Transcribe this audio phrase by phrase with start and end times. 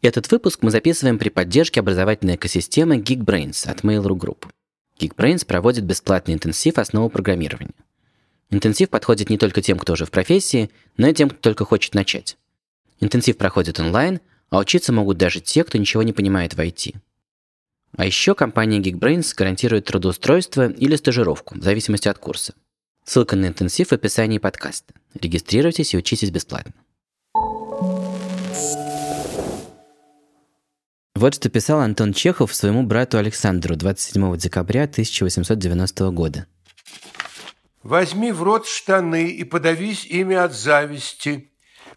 [0.00, 4.46] Этот выпуск мы записываем при поддержке образовательной экосистемы Geekbrains от Mail.ru Group.
[4.98, 7.74] Geekbrains проводит бесплатный интенсив основы программирования.
[8.50, 11.94] Интенсив подходит не только тем, кто уже в профессии, но и тем, кто только хочет
[11.94, 12.36] начать.
[13.00, 16.94] Интенсив проходит онлайн, а учиться могут даже те, кто ничего не понимает в IT.
[17.96, 22.54] А еще компания Geekbrains гарантирует трудоустройство или стажировку, в зависимости от курса.
[23.04, 24.94] Ссылка на интенсив в описании подкаста.
[25.20, 26.72] Регистрируйтесь и учитесь бесплатно.
[31.18, 36.46] Вот что писал Антон Чехов своему брату Александру 27 декабря 1890 года.
[37.82, 41.50] «Возьми в рот штаны и подавись ими от зависти.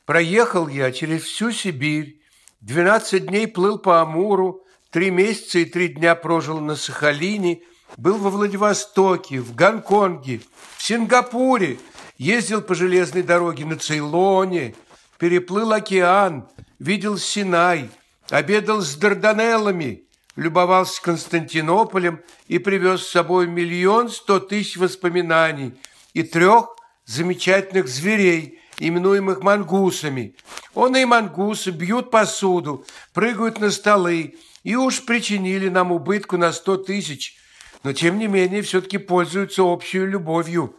[0.07, 2.19] Проехал я через всю Сибирь,
[2.61, 7.61] 12 дней плыл по Амуру, три месяца и три дня прожил на Сахалине,
[7.97, 10.41] был во Владивостоке, в Гонконге,
[10.77, 11.77] в Сингапуре,
[12.17, 14.73] ездил по железной дороге на Цейлоне,
[15.19, 17.91] переплыл океан, видел Синай–
[18.31, 25.73] обедал с Дарданеллами, любовался Константинополем и привез с собой миллион сто тысяч воспоминаний
[26.13, 30.35] и трех замечательных зверей, именуемых мангусами.
[30.73, 36.77] Он и мангусы бьют посуду, прыгают на столы и уж причинили нам убытку на сто
[36.77, 37.35] тысяч,
[37.83, 40.75] но тем не менее все-таки пользуются общей любовью.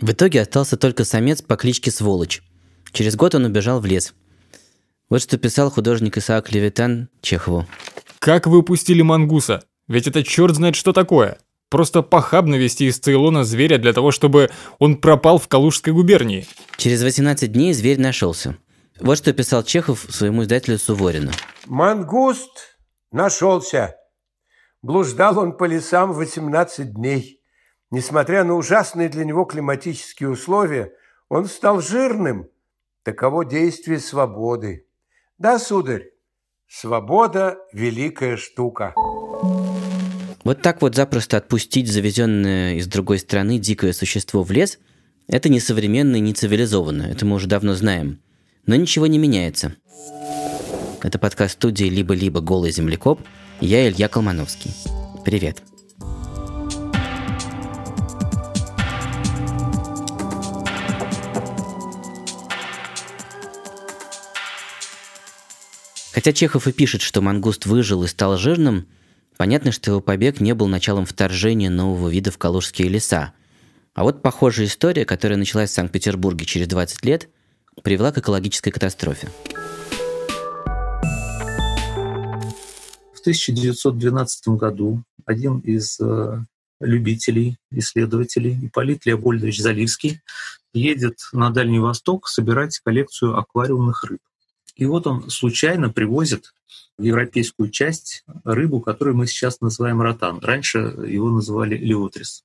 [0.00, 2.42] В итоге остался только самец по кличке Сволочь.
[2.92, 4.14] Через год он убежал в лес–
[5.12, 7.66] вот что писал художник Исаак Левитан Чехову.
[8.18, 9.62] «Как вы упустили мангуса?
[9.86, 11.36] Ведь это черт знает что такое.
[11.68, 16.46] Просто похабно вести из Цейлона зверя для того, чтобы он пропал в Калужской губернии».
[16.78, 18.56] Через 18 дней зверь нашелся.
[19.00, 21.30] Вот что писал Чехов своему издателю Суворину.
[21.66, 22.78] «Мангуст
[23.10, 23.94] нашелся.
[24.80, 27.42] Блуждал он по лесам 18 дней.
[27.90, 30.94] Несмотря на ужасные для него климатические условия,
[31.28, 32.48] он стал жирным.
[33.02, 34.86] Таково действие свободы.
[35.38, 36.10] Да, сударь,
[36.68, 38.94] свобода– великая штука.
[40.44, 44.78] Вот так вот запросто отпустить завезенное из другой страны дикое существо в лес–
[45.28, 48.20] это не современно и не цивилизованно, это мы уже давно знаем.
[48.66, 49.74] Но ничего не меняется.
[51.02, 52.40] Это подкаст студии «Либо-либо.
[52.40, 53.20] Голый землекоп».
[53.60, 54.72] Я Илья Колмановский.
[55.24, 55.62] Привет.
[66.12, 68.86] Хотя Чехов и пишет, что мангуст выжил и стал жирным,
[69.38, 73.32] понятно, что его побег не был началом вторжения нового вида в калужские леса.
[73.94, 77.30] А вот похожая история, которая началась в Санкт-Петербурге через 20 лет,
[77.82, 79.30] привела к экологической катастрофе.
[83.14, 86.38] В 1912 году один из э,
[86.80, 90.20] любителей, исследователей, Ипполит Леопольдович Заливский,
[90.74, 94.20] едет на Дальний Восток собирать коллекцию аквариумных рыб.
[94.74, 96.54] И вот он случайно привозит
[96.98, 100.38] в европейскую часть рыбу, которую мы сейчас называем ротан.
[100.40, 102.44] Раньше его называли леотрис.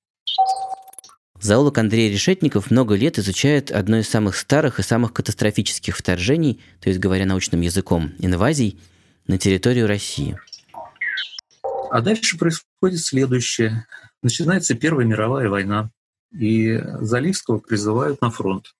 [1.39, 6.89] Зоолог Андрей Решетников много лет изучает одно из самых старых и самых катастрофических вторжений, то
[6.89, 8.79] есть, говоря научным языком, инвазий
[9.27, 10.39] на территорию России.
[11.91, 13.85] А дальше происходит следующее.
[14.23, 15.91] Начинается Первая мировая война,
[16.31, 18.73] и Заливского призывают на фронт.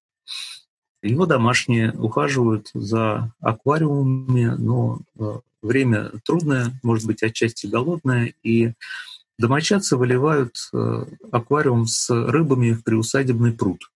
[1.08, 8.74] Его домашние ухаживают за аквариумами, но э, время трудное, может быть, отчасти голодное, и
[9.40, 13.90] домочадцы выливают э, аквариум с рыбами в приусадебный пруд.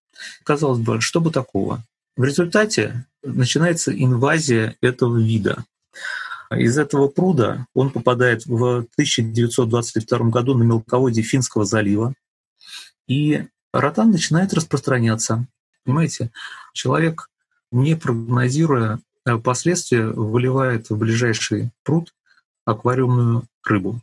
[0.44, 1.83] Казалось бы, что бы такого?
[2.16, 5.63] В результате начинается инвазия этого вида.
[6.53, 12.13] Из этого пруда он попадает в 1922 году на мелководье Финского залива,
[13.07, 15.47] и ротан начинает распространяться.
[15.83, 16.31] Понимаете,
[16.73, 17.29] человек,
[17.71, 22.13] не прогнозируя э, последствия, выливает в ближайший пруд
[22.65, 24.01] аквариумную рыбу.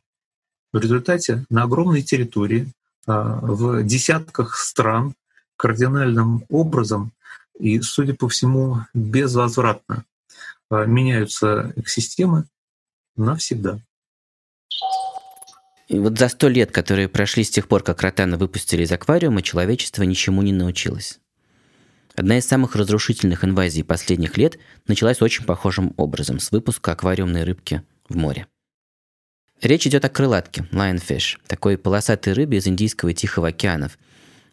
[0.73, 2.73] В результате на огромной территории,
[3.07, 5.15] а, в десятках стран
[5.57, 7.13] кардинальным образом
[7.59, 10.05] и, судя по всему, безвозвратно
[10.71, 12.45] а, меняются экосистемы
[13.17, 13.81] навсегда.
[15.89, 20.03] Вот за сто лет, которые прошли с тех пор, как ротана выпустили из аквариума, человечество
[20.03, 21.19] ничему не научилось.
[22.19, 27.83] Одна из самых разрушительных инвазий последних лет началась очень похожим образом, с выпуска аквариумной рыбки
[28.09, 28.49] в море.
[29.63, 34.01] Речь идет о крылатке, lionfish, такой полосатой рыбе из Индийского и Тихого океанов,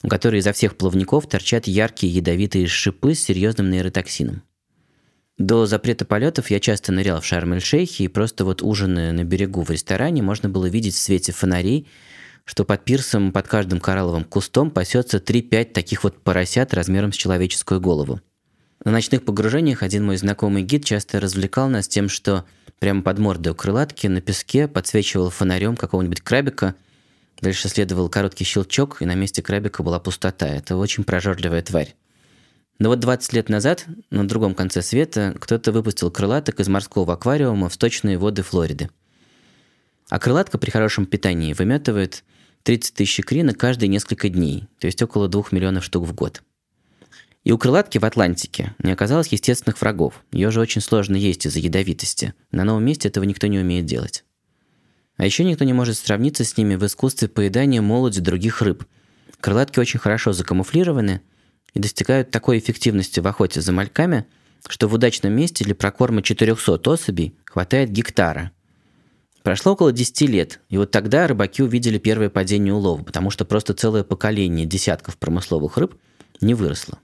[0.03, 4.43] у которой изо всех плавников торчат яркие ядовитые шипы с серьезным нейротоксином.
[5.39, 9.71] До запрета полетов я часто нырял в Шарм-эль-Шейхе, и просто вот ужиная на берегу в
[9.71, 11.87] ресторане можно было видеть в свете фонарей
[12.45, 17.81] что под пирсом, под каждым коралловым кустом пасется 3-5 таких вот поросят размером с человеческую
[17.81, 18.21] голову.
[18.83, 22.45] На ночных погружениях один мой знакомый гид часто развлекал нас тем, что
[22.79, 26.75] прямо под мордой у крылатки на песке подсвечивал фонарем какого-нибудь крабика.
[27.41, 30.47] Дальше следовал короткий щелчок, и на месте крабика была пустота.
[30.47, 31.95] Это очень прожорливая тварь.
[32.77, 37.69] Но вот 20 лет назад на другом конце света кто-то выпустил крылаток из морского аквариума
[37.69, 38.89] в сточные воды Флориды.
[40.09, 42.23] А крылатка при хорошем питании выметывает
[42.65, 46.41] 30 тысяч икрина каждые несколько дней, то есть около 2 миллионов штук в год.
[47.43, 50.23] И у крылатки в Атлантике не оказалось естественных врагов.
[50.31, 52.33] Ее же очень сложно есть из-за ядовитости.
[52.49, 54.25] На новом месте этого никто не умеет делать.
[55.17, 58.83] А еще никто не может сравниться с ними в искусстве поедания молоди других рыб.
[59.39, 61.21] Крылатки очень хорошо закамуфлированы
[61.75, 64.25] и достигают такой эффективности в охоте за мальками,
[64.67, 68.51] что в удачном месте для прокорма 400 особей хватает гектара.
[69.45, 73.75] Прошло около 10 лет, и вот тогда рыбаки увидели первое падение улова, потому что просто
[73.75, 75.93] целое поколение десятков промысловых рыб
[76.41, 76.97] не выросло.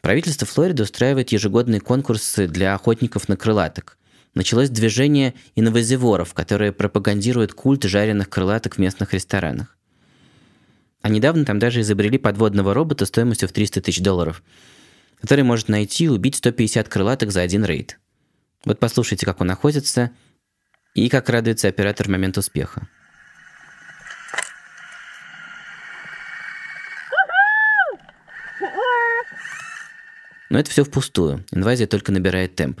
[0.00, 3.98] Правительство Флориды устраивает ежегодные конкурсы для охотников на крылаток.
[4.32, 9.76] Началось движение инновазиворов, которое пропагандирует культ жареных крылаток в местных ресторанах.
[11.02, 14.42] А недавно там даже изобрели подводного робота стоимостью в 300 тысяч долларов,
[15.20, 17.98] который может найти и убить 150 крылаток за один рейд.
[18.64, 20.10] Вот послушайте, как он охотится
[20.94, 22.88] и как радуется оператор в момент успеха.
[30.50, 31.44] Но это все впустую.
[31.50, 32.80] Инвазия только набирает темп.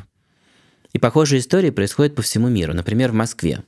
[0.92, 2.72] И похожие истории происходят по всему миру.
[2.72, 3.64] Например, в Москве.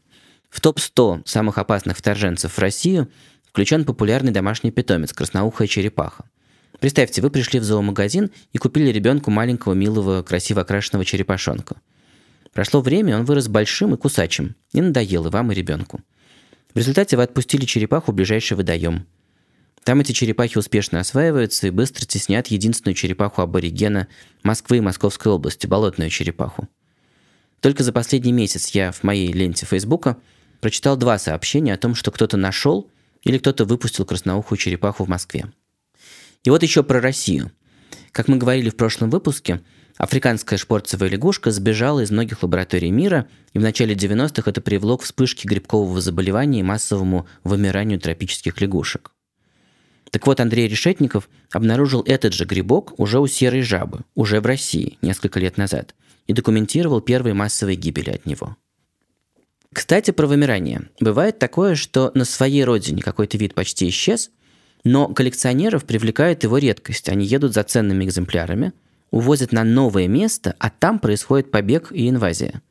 [0.49, 3.11] В топ-100 самых опасных вторженцев в Россию
[3.49, 6.31] включен популярный домашний питомец– красноухая черепаха.
[6.79, 11.81] Представьте, вы пришли в зоомагазин и купили ребенку маленького, милого, красиво окрашенного черепашонка.
[12.57, 16.01] Прошло время, он вырос большим и кусачим, и надоел и вам, и ребенку.
[16.73, 19.07] В результате вы отпустили черепаху в ближайший водоем–
[19.85, 24.09] там эти черепахи успешно осваиваются и быстро теснят единственную черепаху аборигена
[24.43, 26.69] Москвы и Московской области, болотную черепаху.
[27.61, 30.17] Только за последний месяц я в моей ленте Фейсбука
[30.61, 32.91] прочитал два сообщения о том, что кто-то нашел
[33.23, 35.53] или кто-то выпустил красноухую черепаху в Москве.
[36.43, 37.53] И вот еще про Россию.
[38.11, 39.61] Как мы говорили в прошлом выпуске,
[39.97, 45.03] африканская шпорцевая лягушка сбежала из многих лабораторий мира, и в начале 90-х это привело к
[45.03, 49.13] вспышке грибкового заболевания и массовому вымиранию тропических лягушек.
[50.11, 54.99] Так вот, Андрей Решетников обнаружил этот же грибок уже у серой жабы, уже в России,
[55.03, 55.95] несколько лет назад,
[56.27, 58.57] и документировал первые массовые гибели от него.
[59.73, 60.89] Кстати, про вымирание.
[61.01, 64.31] Бывает такое, что на своей родине какой-то вид почти исчез,
[64.85, 67.09] но коллекционеров привлекает его редкость.
[67.09, 68.73] Они едут за ценными экземплярами,
[69.11, 72.63] увозят на новое место, а там происходит побег и инвазия.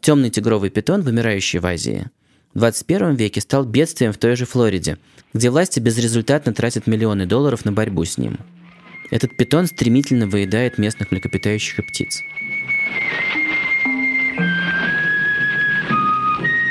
[0.00, 2.10] Темный тигровый питон, вымирающий в Азии,
[2.54, 4.98] в 21 веке стал бедствием в той же Флориде,
[5.34, 8.38] где власти безрезультатно тратят миллионы долларов на борьбу с ним.
[9.10, 12.20] Этот питон стремительно выедает местных млекопитающих и птиц.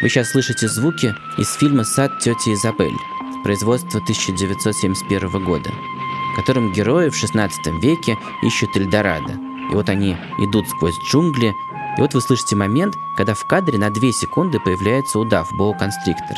[0.02, 2.94] Вы сейчас слышите звуки из фильма «Сад тети Изабель»
[3.46, 5.70] производства 1971 года,
[6.36, 9.34] в котором герои в 16 веке ищут Эльдорадо.
[9.72, 11.54] И вот они идут сквозь джунгли,
[11.98, 16.36] и вот вы слышите момент, когда в кадре на 2 секунды появляется удав, боу-констриктор.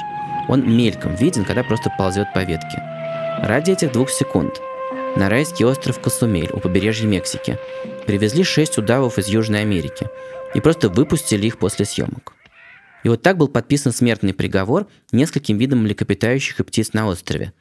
[0.48, 2.80] Он мельком виден, когда просто ползет по ветке.
[3.42, 4.62] Ради этих двух секунд
[5.16, 7.58] на райский остров Косумель у побережья Мексики
[8.06, 10.08] привезли 6 удавов из Южной Америки
[10.54, 12.34] и просто выпустили их после съемок.
[13.04, 17.54] И вот так был подписан смертный приговор нескольким видам млекопитающих и птиц на острове.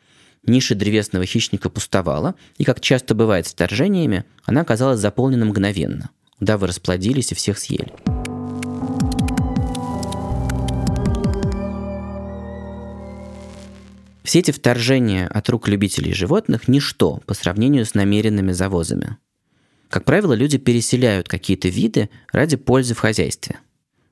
[0.46, 6.10] Ниша древесного хищника пустовала, и, как часто бывает с вторжениями, она оказалась заполнена мгновенно.
[6.40, 7.92] Да, вы расплодились и всех съели.
[14.22, 19.18] Все эти вторжения от рук любителей животных– ничто по сравнению с намеренными завозами.
[19.88, 23.60] Как правило, люди переселяют какие-то виды ради пользы в хозяйстве.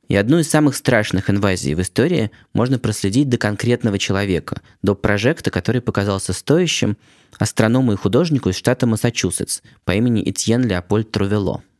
[0.08, 5.50] И одну из самых страшных инвазий в истории можно проследить до конкретного человека, до прожекта,
[5.50, 6.96] который показался стоящим
[7.38, 11.62] астроному и художнику из штата Массачусетс по имени Этьен Леопольд Трувело–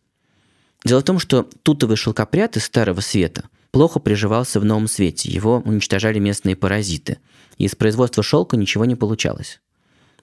[0.84, 5.62] Дело в том, что тутовый шелкопряд из Старого Света плохо приживался в Новом Свете, его
[5.64, 7.18] уничтожали местные паразиты,
[7.56, 9.60] и из производства шелка ничего не получалось.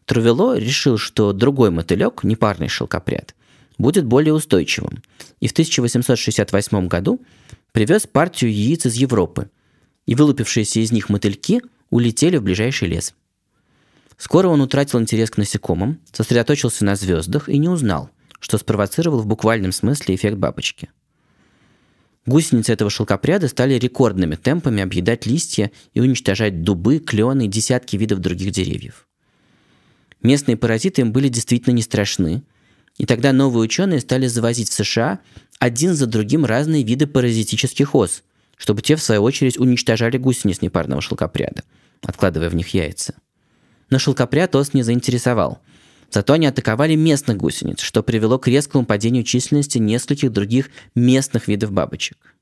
[0.05, 3.35] Трувело решил, что другой мотылек, непарный шелкопряд,
[3.77, 5.01] будет более устойчивым,
[5.39, 7.21] и в 1868 году
[7.71, 9.49] привез партию яиц из Европы,
[10.05, 13.13] и вылупившиеся из них мотыльки улетели в ближайший лес.
[14.17, 18.09] Скоро он утратил интерес к насекомым, сосредоточился на звездах и не узнал–
[18.41, 20.89] что спровоцировал в буквальном смысле эффект бабочки.
[22.25, 28.19] Гусеницы этого шелкопряда стали рекордными темпами объедать листья и уничтожать дубы, клены и десятки видов
[28.19, 29.07] других деревьев.
[30.21, 32.43] Местные паразиты им были действительно не страшны,
[33.01, 35.21] И тогда новые ученые стали завозить в США
[35.57, 38.21] один за другим разные виды паразитических ос,
[38.57, 41.63] чтобы те, в свою очередь, уничтожали гусениц непарного шелкопряда,
[42.03, 43.15] откладывая в них яйца.
[43.89, 45.57] Но шелкопряд ос не заинтересовал.
[46.11, 51.71] Зато они атаковали местных гусениц, что привело к резкому падению численности нескольких других местных видов
[51.71, 52.35] бабочек.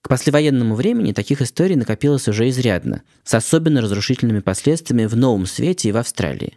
[0.00, 5.90] К послевоенному времени таких историй накопилось уже изрядно, с особенно разрушительными последствиями в Новом Свете
[5.90, 6.56] и в Австралии.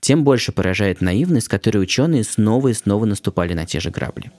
[0.00, 4.30] Тем больше поражает наивность, которой ученые снова и снова наступали на те же грабли.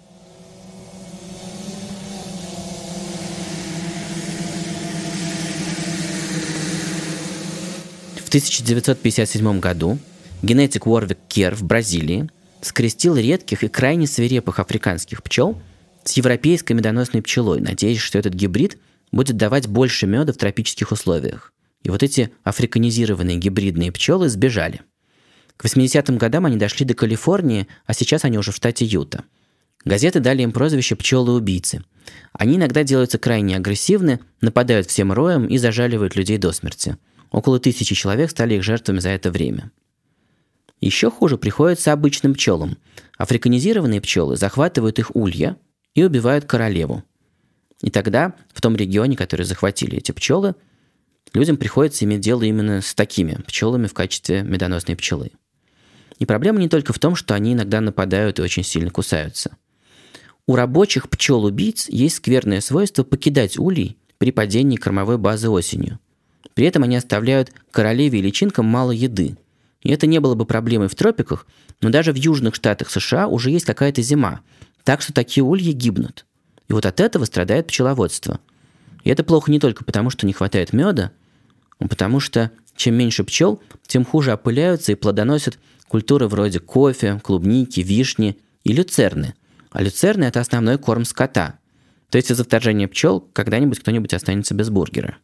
[8.16, 9.98] В 1957 году
[10.42, 12.30] генетик Уорвик Кер в Бразилии
[12.62, 15.58] скрестил редких и крайне свирепых африканских пчел
[16.04, 18.78] с европейской медоносной пчелой, надеясь, что этот гибрид
[19.12, 21.54] будет давать больше меда в тропических условиях.
[21.84, 24.82] И вот эти африканизированные гибридные пчелы сбежали.
[25.58, 29.24] К 80-м годам они дошли до Калифорнии, а сейчас они уже в штате Юта.
[29.84, 31.84] Газеты дали им прозвище «пчелы-убийцы».
[32.34, 36.98] Они иногда делаются крайне агрессивны, нападают всем роем и зажаливают людей до смерти–
[37.32, 39.72] Около тысячи человек стали их жертвами за это время.
[40.80, 42.78] Еще хуже приходится обычным пчелам.
[43.18, 45.58] Африканизированные пчелы захватывают их улья
[45.96, 47.04] и убивают королеву.
[47.82, 50.56] И тогда в том регионе, который захватили эти пчелы,
[51.34, 55.32] людям приходится иметь дело именно с такими пчелами в качестве медоносной пчелы.
[56.19, 59.57] И проблема не только в том, что они иногда нападают и очень сильно кусаются.
[60.45, 66.00] У рабочих пчел-убийц есть скверное свойство покидать улей при падении кормовой базы осенью–
[66.57, 69.38] при этом они оставляют королеве и личинкам мало еды.
[69.83, 71.45] И это не было бы проблемой в тропиках,
[71.81, 74.41] но даже в южных штатах США уже есть какая-то зима,
[74.83, 76.25] так что такие ульи гибнут.
[76.67, 78.39] И вот от этого страдает пчеловодство.
[79.03, 81.12] И это плохо не только потому, что не хватает меда,
[81.77, 87.82] а потому что чем меньше пчел, тем хуже опыляются и плодоносят культуры вроде кофе, клубники,
[87.82, 89.34] вишни и люцерны.
[89.72, 91.60] А люцерны– это основной корм скота.
[92.10, 95.17] То есть из-за вторжения пчел когда-нибудь кто-нибудь останется без бургера.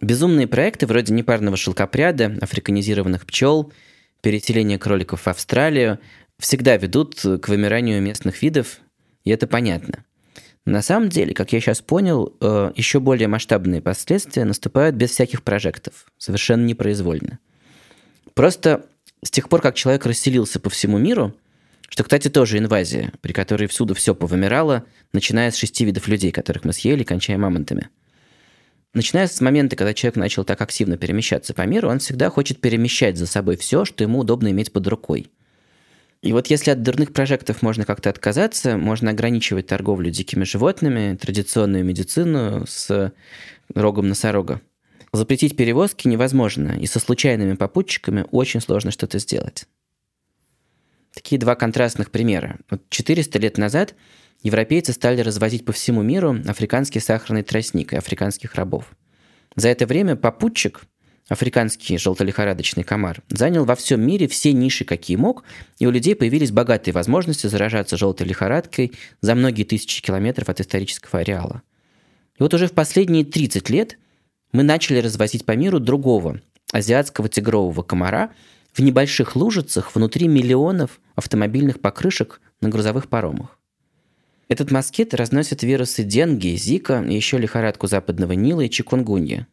[0.00, 3.72] Безумные проекты вроде непарного шелкопряда, африканизированных пчел,
[4.20, 5.98] переселения кроликов в Австралию
[6.38, 8.80] всегда ведут к вымиранию местных видов,
[9.24, 10.04] и это понятно.
[10.66, 15.42] На самом деле, как я сейчас понял, э, еще более масштабные последствия наступают без всяких
[15.42, 17.38] прожектов, совершенно непроизвольно.
[18.34, 18.84] Просто
[19.22, 21.34] с тех пор, как человек расселился по всему миру,
[21.88, 26.64] что, кстати, тоже инвазия, при которой всюду все повымирало, начиная с шести видов людей, которых
[26.64, 27.88] мы съели, кончая мамонтами–
[28.96, 33.18] Начиная с момента, когда человек начал так активно перемещаться по миру, он всегда хочет перемещать
[33.18, 35.26] за собой все, что ему удобно иметь под рукой.
[36.22, 41.84] И вот если от дурных прожектов можно как-то отказаться, можно ограничивать торговлю дикими животными, традиционную
[41.84, 43.12] медицину с
[43.74, 44.60] рогом носорога.
[45.12, 49.66] Запретить перевозки невозможно, и со случайными попутчиками очень сложно что-то сделать.
[51.14, 52.58] Такие два контрастных примера.
[52.68, 53.94] Вот 400 лет назад
[54.42, 58.94] европейцы стали развозить по всему миру африканский сахарный тростник и африканских рабов.
[59.54, 60.82] За это время попутчик,
[61.28, 65.44] африканский желтолихорадочный комар, занял во всем мире все ниши, какие мог,
[65.78, 71.20] и у людей появились богатые возможности заражаться желтой лихорадкой за многие тысячи километров от исторического
[71.20, 71.62] ареала.
[72.38, 73.98] И вот уже в последние 30 лет
[74.52, 76.40] мы начали развозить по миру другого
[76.72, 78.30] азиатского тигрового комара
[78.72, 83.58] в небольших лужицах внутри миллионов автомобильных покрышек на грузовых паромах.
[84.48, 89.48] Этот москит разносит вирусы денги, зика и еще лихорадку западного Нила и чикунгунья.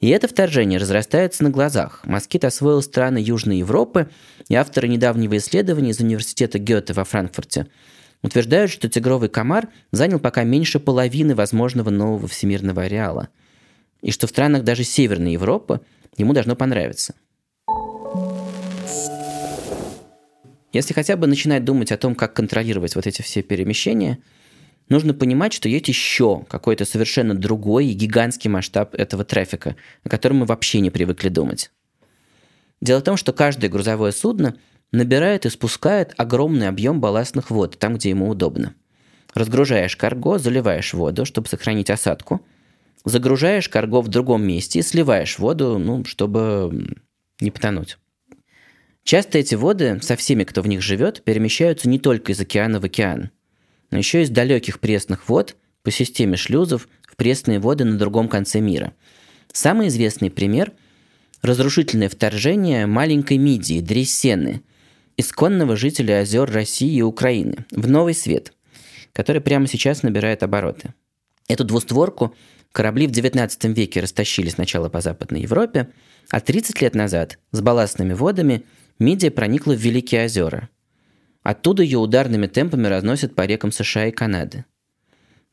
[0.00, 2.02] И это вторжение разрастается на глазах.
[2.04, 4.08] Москит освоил страны Южной Европы,
[4.48, 7.66] и авторы недавнего исследования из университета Гёте во Франкфурте
[8.22, 13.28] утверждают, что тигровый комар занял пока меньше половины возможного нового всемирного ареала,
[14.02, 15.80] и что в странах даже Северной Европы
[16.16, 17.14] ему должно понравиться–
[20.76, 24.18] Если хотя бы начинать думать о том, как контролировать вот эти все перемещения,
[24.88, 30.38] нужно понимать, что есть еще какой-то совершенно другой и гигантский масштаб этого трафика, о котором
[30.38, 31.70] мы вообще не привыкли думать.
[32.80, 34.56] Дело в том, что каждое грузовое судно
[34.92, 38.74] набирает и спускает огромный объем балластных вод там, где ему удобно.
[39.34, 42.40] Разгружаешь карго, заливаешь воду, чтобы сохранить осадку.
[43.04, 46.96] Загружаешь карго в другом месте и сливаешь воду, ну, чтобы
[47.40, 47.98] не потонуть.
[49.04, 52.84] Часто эти воды со всеми, кто в них живет, перемещаются не только из океана в
[52.84, 53.30] океан,
[53.90, 58.60] но еще из далеких пресных вод по системе шлюзов в пресные воды на другом конце
[58.60, 58.92] мира.
[59.52, 60.72] Самый известный пример–
[61.42, 64.62] разрушительное вторжение маленькой мидии, дрессены,
[65.16, 68.52] исконного жителя озер России и Украины, в новый свет,
[69.12, 70.94] который прямо сейчас набирает обороты.
[71.48, 72.34] Эту двустворку
[72.72, 75.88] корабли в XIX веке растащили сначала по Западной Европе,
[76.28, 78.64] а 30 лет назад с балластными водами
[78.98, 80.68] мидия проникла в Великие озера.
[81.46, 84.64] Оттуда ее ударными темпами разносят по рекам США и Канады.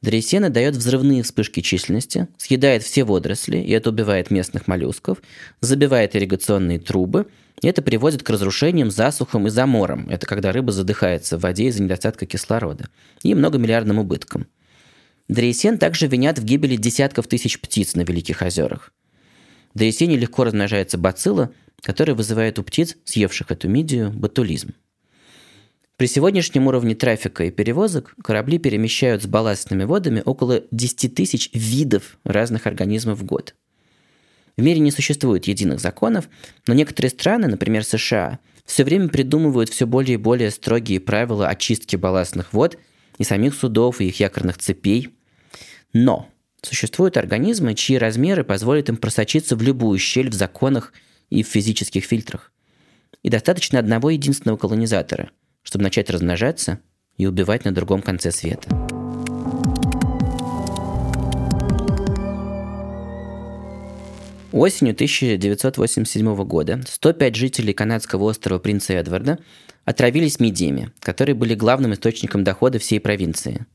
[0.02, 5.20] Дрейсена дает взрывные вспышки численности, съедает все водоросли, и это убивает местных моллюсков,
[5.62, 7.28] забивает ирригационные трубы,
[7.62, 10.10] и это приводит к разрушениям, засухам и заморам.
[10.10, 12.90] Это когда рыба задыхается в воде из-за недостатка кислорода.
[13.22, 14.48] И многомиллиардным убыткам.
[15.28, 18.92] Дрейсен также винят в гибели десятков тысяч птиц на Великих озерах.
[19.76, 24.74] В Дрейсене легко размножается бацилла, которая вызывает у птиц, съевших эту мидию, ботулизм.
[25.96, 32.18] При сегодняшнем уровне трафика и перевозок корабли перемещают с балластными водами около 10 тысяч видов
[32.24, 33.54] разных организмов в год.
[34.58, 36.30] В мире не существует единых законов,
[36.66, 41.96] но некоторые страны, например США, все время придумывают все более и более строгие правила очистки
[41.96, 42.80] балластных вод
[43.20, 45.10] и самих судов, и их якорных цепей.
[45.94, 46.28] Но
[46.64, 50.92] существуют организмы, чьи размеры позволят им просочиться в любую щель в законах
[51.30, 52.52] и в физических фильтрах.
[53.22, 55.30] И достаточно одного единственного колонизатора–
[55.64, 56.80] чтобы начать размножаться
[57.18, 58.70] и убивать на другом конце света.
[64.54, 69.40] Осенью 1987 года 105 жителей канадского острова Принца Эдварда
[69.84, 73.66] отравились мидиями, которые были главным источником дохода всей провинции.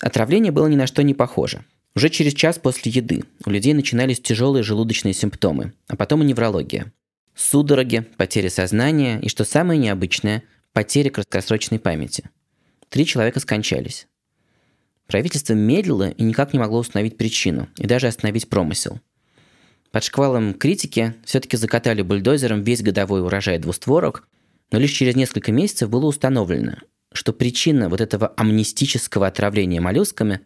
[0.00, 1.66] Отравление было ни на что не похоже.
[1.94, 6.90] Уже через час после еды у людей начинались тяжелые желудочные симптомы, а потом и неврология.
[7.34, 10.42] Судороги, потеря сознания и, что самое необычное,
[10.72, 12.30] потери краткосрочной памяти.
[12.88, 14.06] Три человека скончались.
[15.06, 19.00] Правительство медлило и никак не могло установить причину и даже остановить промысел.
[19.90, 24.26] Под шквалом критики все-таки закатали бульдозером весь годовой урожай двустворок,
[24.70, 26.78] но лишь через несколько месяцев было установлено,
[27.12, 30.40] что причина вот этого амнистического отравления моллюсками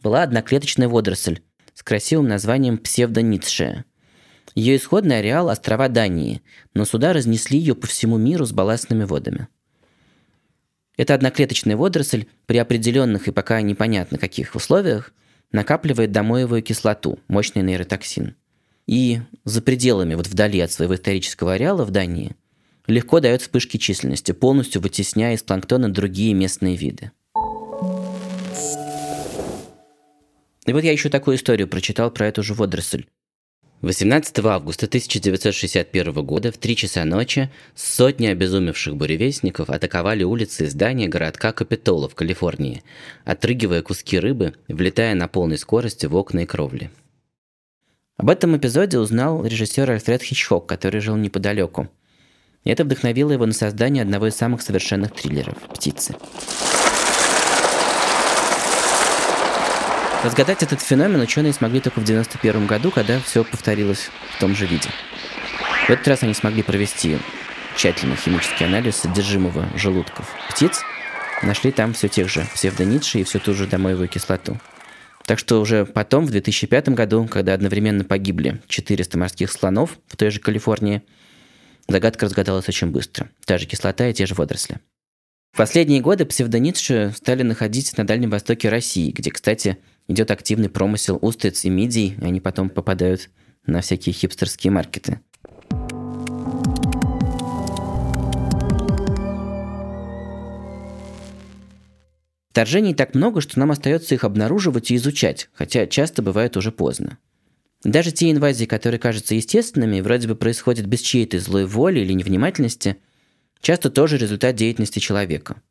[0.00, 1.40] была одноклеточная водоросль
[1.74, 3.84] с красивым названием псевдоницшая.
[4.58, 6.42] Ее исходный ареал– острова Дании,
[6.74, 9.46] но суда разнесли ее по всему миру с балластными водами.
[10.96, 15.14] Эта одноклеточная водоросль при определенных и пока непонятно каких условиях
[15.52, 18.34] накапливает домоевую кислоту, мощный нейротоксин.
[18.88, 22.34] И за пределами, вот вдали от своего исторического ареала в Дании,
[22.88, 27.12] легко дает вспышки численности, полностью вытесняя из планктона другие местные виды.
[30.66, 33.06] И вот я еще такую историю прочитал про эту же водоросль.
[33.80, 41.06] 18 августа 1961 года в 3 часа ночи сотни обезумевших буревестников атаковали улицы и здания
[41.06, 42.82] городка Капитола в Калифорнии,
[43.24, 46.90] отрыгивая куски рыбы, влетая на полной скорости в окна и кровли.
[48.16, 51.88] Об этом эпизоде узнал режиссер Альфред Хичкок, который жил неподалеку.
[52.64, 56.16] Это вдохновило его на создание одного из самых совершенных триллеров «Птицы».
[60.24, 64.66] Разгадать этот феномен ученые смогли только в 1991 году, когда все повторилось в том же
[64.66, 64.88] виде.
[65.86, 67.18] В этот раз они смогли провести
[67.76, 70.80] тщательный химический анализ содержимого желудков птиц,
[71.44, 74.58] нашли там все тех же псевдонитши и всю ту же домоевую кислоту.
[75.24, 80.30] Так что уже потом, в 2005 году, когда одновременно погибли 400 морских слонов в той
[80.30, 81.02] же Калифорнии,
[81.86, 83.30] загадка разгадалась очень быстро.
[83.44, 84.80] Та же кислота и те же водоросли.
[85.52, 89.78] В последние годы псевдонитши стали находить на Дальнем Востоке России, где, кстати,
[90.08, 93.30] идет активный промысел устриц и мидий, и они потом попадают
[93.66, 95.20] на всякие хипстерские маркеты.
[102.50, 107.18] Вторжений так много, что нам остается их обнаруживать и изучать, хотя часто бывает уже поздно.
[107.84, 112.96] Даже те инвазии, которые кажутся естественными, вроде бы происходят без чьей-то злой воли или невнимательности,
[113.60, 115.62] часто тоже результат деятельности человека.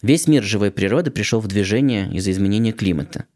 [0.00, 3.26] Весь мир живой природы пришел в движение из-за изменения климата.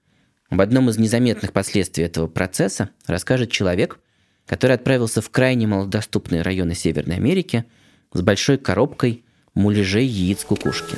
[0.49, 3.99] Об одном из незаметных последствий этого процесса расскажет человек,
[4.47, 7.65] который отправился в крайне малодоступные районы Северной Америки
[8.13, 10.97] с большой коробкой муляжей яиц кукушки.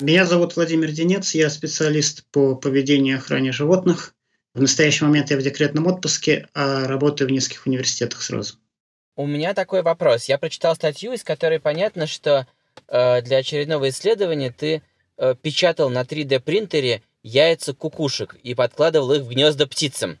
[0.00, 4.14] Меня зовут Владимир Денец, я специалист по поведению и охране животных.
[4.52, 8.56] В настоящий момент я в декретном отпуске, а работаю в нескольких университетах сразу.
[9.14, 10.24] У меня такой вопрос.
[10.24, 12.48] Я прочитал статью, из которой понятно, что
[12.88, 14.82] э, для очередного исследования ты
[15.18, 20.18] э, печатал на 3D принтере яйца кукушек и подкладывал их в гнезда птицам.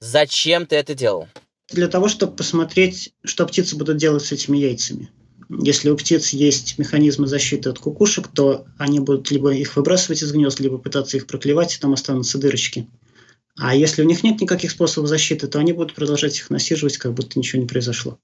[0.00, 1.28] Зачем ты это делал?
[1.68, 5.10] Для того, чтобы посмотреть, что птицы будут делать с этими яйцами.
[5.50, 10.32] Если у птиц есть механизмы защиты от кукушек, то они будут либо их выбрасывать из
[10.32, 12.88] гнезд, либо пытаться их проклевать, и там останутся дырочки.
[13.56, 17.14] А если у них нет никаких способов защиты, то они будут продолжать их насиживать, как
[17.14, 18.18] будто ничего не произошло.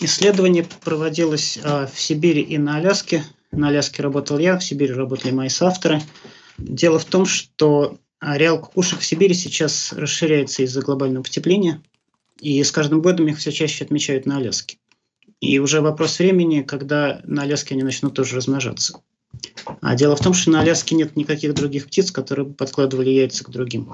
[0.00, 3.24] Исследование проводилось а, в Сибири и на Аляске.
[3.52, 6.00] На Аляске работал я, в Сибири работали мои соавторы.
[6.58, 11.82] Дело в том, что ареал кукушек в Сибири сейчас расширяется из-за глобального потепления.
[12.38, 14.78] И с каждым годом их все чаще отмечают на Аляске.
[15.40, 19.00] И уже вопрос времени, когда на Аляске они начнут тоже размножаться.
[19.80, 23.44] А дело в том, что на Аляске нет никаких других птиц, которые бы подкладывали яйца
[23.44, 23.92] к другим.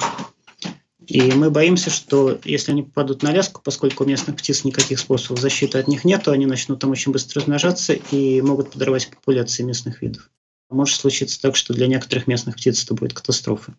[1.06, 5.40] И мы боимся, что если они попадут на Аляску, поскольку у местных птиц никаких способов
[5.40, 9.62] защиты от них нет, то они начнут там очень быстро размножаться и могут подорвать популяции
[9.62, 10.30] местных видов.
[10.68, 13.76] Может случиться так, что для некоторых местных птиц это будет катастрофа.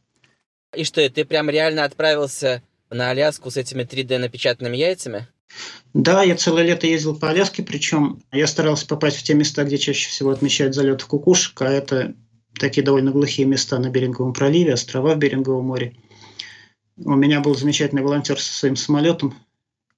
[0.74, 5.28] И что, ты прям реально отправился на Аляску с этими 3D напечатанными яйцами?
[5.94, 9.78] Да, я целое лето ездил по Аляске, причем я старался попасть в те места, где
[9.78, 12.14] чаще всего отмечают залет кукушек, а это
[12.58, 15.96] такие довольно глухие места на Беринговом проливе, острова в Беринговом море.
[16.98, 19.36] У меня был замечательный волонтер со своим самолетом,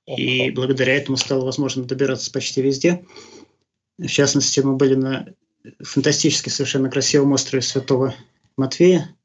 [0.05, 3.05] и благодаря этому стало возможно добираться почти везде.
[3.97, 5.27] В частности, мы были на
[5.81, 8.15] фантастически совершенно красивом острове Святого
[8.57, 9.15] Матвея.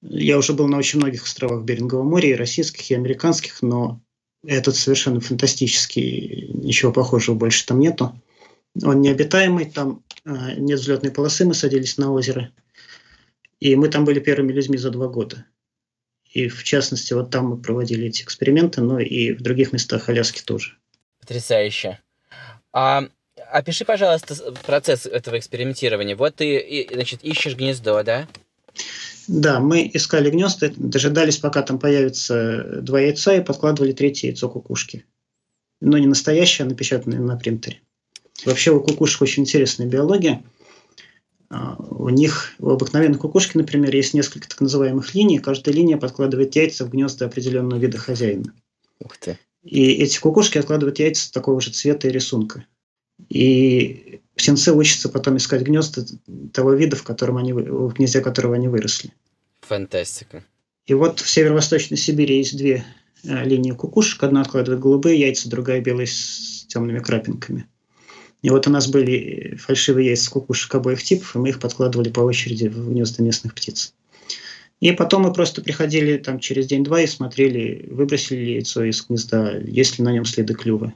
[0.00, 4.00] Я уже был на очень многих островах Берингового моря, и российских, и американских, но
[4.44, 8.20] этот совершенно фантастический, ничего похожего больше там нету.
[8.82, 12.50] Он необитаемый, там э, нет взлетной полосы, мы садились на озеро.
[13.60, 15.46] И мы там были первыми людьми за два года.
[16.32, 20.42] И в частности, вот там мы проводили эти эксперименты, но и в других местах Аляски
[20.42, 20.76] тоже.
[21.20, 21.98] Потрясающе.
[22.72, 23.04] А,
[23.50, 26.16] опиши, пожалуйста, процесс этого экспериментирования.
[26.16, 28.26] Вот ты, значит, ищешь гнездо, да?
[29.28, 35.04] Да, мы искали гнезда, дожидались, пока там появится два яйца, и подкладывали третье яйцо кукушки.
[35.80, 37.80] Но не настоящее, а напечатанное на принтере.
[38.44, 40.42] Вообще у кукушек очень интересная биология.
[41.52, 45.38] А, у них, у обыкновенных кукушки, например, есть несколько так называемых линий.
[45.38, 48.54] Каждая линия подкладывает яйца в гнезда определенного вида хозяина.
[49.00, 49.38] Ух ты.
[49.62, 52.64] И эти кукушки откладывают яйца такого же цвета и рисунка.
[53.28, 56.06] И птенцы учатся потом искать гнезда
[56.54, 59.12] того вида, в, котором они, в гнезде которого они выросли.
[59.60, 60.44] Фантастика.
[60.86, 62.82] И вот в северо-восточной Сибири есть две
[63.24, 64.22] э, линии кукушек.
[64.22, 67.68] Одна откладывает голубые яйца, другая белые с темными крапинками.
[68.42, 72.20] И вот у нас были фальшивые яйца кукушек обоих типов, и мы их подкладывали по
[72.20, 73.94] очереди в гнезда местных птиц.
[74.80, 79.58] И потом мы просто приходили там через день-два и смотрели, выбросили ли яйцо из гнезда,
[79.58, 80.92] есть ли на нем следы клюва.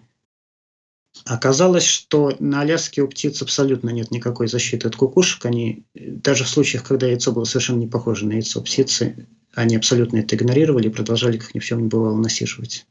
[1.25, 5.47] Оказалось, что на Аляске у птиц абсолютно нет никакой защиты от кукушек.
[5.47, 10.19] Они, даже в случаях, когда яйцо было совершенно не похоже на яйцо птицы, они абсолютно
[10.19, 12.87] это игнорировали и продолжали, как ни в чем не бывало, насиживать.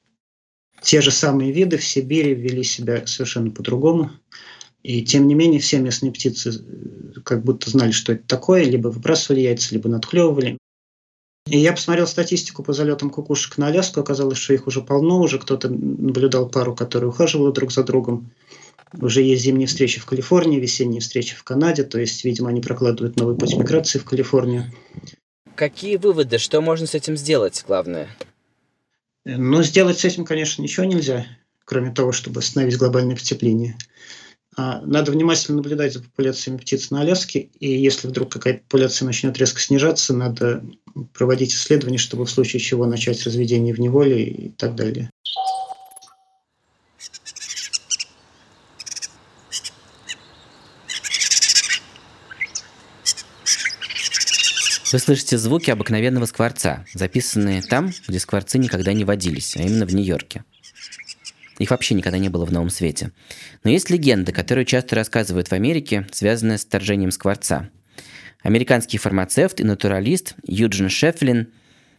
[0.81, 4.11] Те же самые виды в Сибири вели себя совершенно по-другому.
[4.83, 8.89] И тем не менее все местные птицы э, как будто знали, что это такое, либо
[8.89, 10.59] выбрасывали яйца, либо надклевывали.
[11.47, 15.39] И я посмотрел статистику по залетам кукушек на Аляску, оказалось, что их уже полно, уже
[15.39, 18.31] кто-то наблюдал пару, которые ухаживали друг за другом.
[18.93, 23.15] Уже есть зимние встречи в Калифорнии, весенние встречи в Канаде, то есть, видимо, они прокладывают
[23.17, 24.71] новый путь миграции в Калифорнию.
[25.55, 28.09] Какие выводы, что можно с этим сделать, главное?
[29.25, 31.25] Ну, сделать с этим, конечно, ничего нельзя,
[31.65, 33.75] кроме того, чтобы остановить глобальное потепление.
[34.55, 39.37] А, надо внимательно наблюдать за популяциями птиц на Аляске, и если вдруг какая-то популяция начнет
[39.37, 40.63] резко снижаться, надо
[41.13, 45.09] проводить исследования, чтобы в случае чего начать разведение в неволе и так далее.
[54.95, 59.93] Вы слышите звуки обыкновенного скворца, записанные там, где скворцы никогда не водились, а именно в
[59.93, 60.45] Нью-Йорке.
[61.59, 63.11] Их вообще никогда не было в Новом Свете.
[63.65, 67.69] Но есть легенда, которую часто рассказывают в Америке, связанная с вторжением скворца.
[68.41, 71.49] Американский фармацевт и натуралист Юджин Шефлин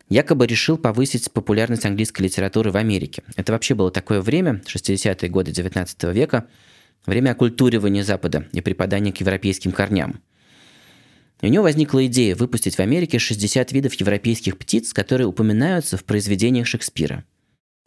[0.09, 3.25] якобы решил повысить популярность английской литературы в Америке.
[3.37, 6.47] Это вообще было такое время, 60-е годы 19 века,
[7.05, 10.23] время оккультуривания Запада и преподания к европейским корням.
[11.43, 16.67] У него возникла идея выпустить в Америке 60 видов европейских птиц, которые упоминаются в произведениях
[16.67, 17.25] Шекспира–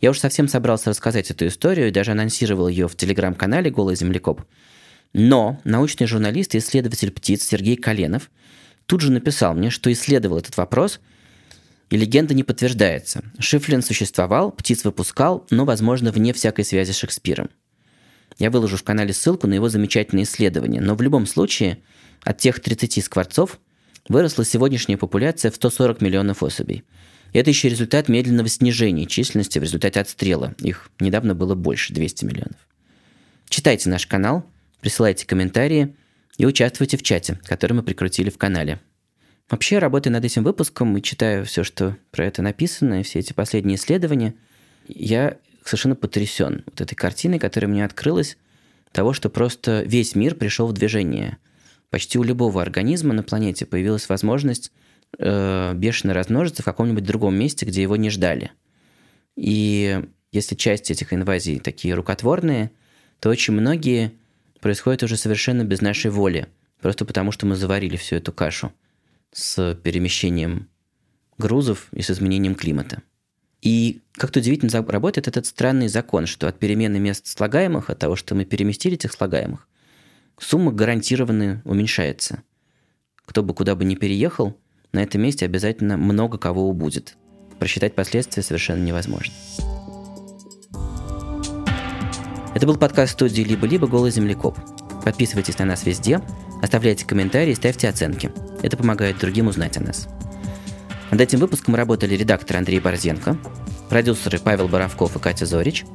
[0.02, 4.44] я уж совсем собрался рассказать эту историю и даже анонсировал ее в телеграм-канале «Голый землекоп».
[5.12, 8.30] Но научный журналист и исследователь птиц Сергей Коленов
[8.86, 11.00] тут же написал мне, что исследовал этот вопрос,
[11.90, 13.24] и легенда не подтверждается.
[13.40, 17.50] Шифлин существовал, птиц выпускал, но, возможно, вне всякой связи с Шекспиром.
[18.38, 21.80] Я выложу в канале ссылку на его замечательное исследование, но в любом случае
[22.24, 23.60] от тех 30 скворцов
[24.08, 26.84] выросла сегодняшняя популяция в 140 миллионов особей–
[27.34, 30.56] это еще результат медленного снижения численности в результате отстрела.
[30.60, 32.58] Их недавно было больше, 200 миллионов.
[33.50, 34.46] Читайте наш канал,
[34.82, 35.96] присылайте комментарии
[36.38, 38.80] и участвуйте в чате, который мы прикрутили в канале.
[39.50, 43.34] Вообще, работая над этим выпуском и читая все, что про это написано, и все эти
[43.34, 44.36] последние исследования,
[44.88, 48.38] я совершенно потрясен вот этой картиной, которая мне открылась,
[48.92, 51.38] того, что просто весь мир пришел в движение.
[51.90, 54.72] Почти у любого организма на планете появилась возможность
[55.18, 58.52] э, бешено размножится в каком-нибудь другом месте, где его не ждали.
[59.36, 62.72] И Если часть этих инвазий такие рукотворные,
[63.20, 64.12] то очень многие
[64.60, 66.48] происходят уже совершенно без нашей воли,
[66.82, 68.72] просто потому что мы заварили всю эту кашу
[69.32, 70.70] с перемещением
[71.38, 73.02] грузов и с изменением климата.
[73.62, 78.36] И как-то удивительно работает этот странный закон, что от перемены мест слагаемых, от того, что
[78.36, 79.68] мы переместили этих слагаемых,
[80.40, 82.44] сумма гарантированно уменьшается.
[83.26, 84.58] Кто бы куда бы ни переехал,
[84.92, 87.16] на этом месте обязательно много кого убудет.
[87.60, 89.34] Просчитать последствия совершенно невозможно.
[92.56, 93.88] Это был подкаст студии «Либо-либо.
[93.88, 94.58] Голый землекоп».
[95.06, 96.22] Подписывайтесь на нас везде,
[96.62, 98.32] оставляйте комментарии, ставьте оценки.
[98.64, 100.08] Это помогает другим узнать о нас.
[101.12, 103.38] Над этим выпуском работали редактор Андрей Борзенко,
[103.90, 105.86] продюсеры Павел Боровков и Катя Зорич,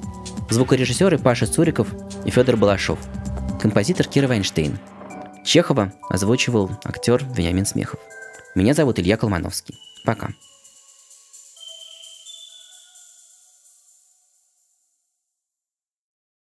[0.51, 1.89] звукорежиссеры Паша Цуриков
[2.25, 2.99] и Федор Балашов,
[3.61, 4.79] композитор Кира Вайнштейн.
[5.45, 8.01] Чехова озвучивал актер Вениамин Смехов.
[8.55, 9.79] Меня зовут Илья Колмановский.
[10.05, 10.31] Пока.